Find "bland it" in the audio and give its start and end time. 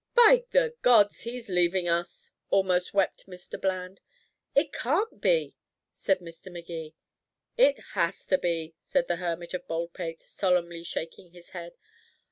3.61-4.73